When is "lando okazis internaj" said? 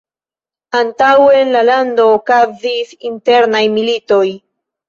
1.69-3.63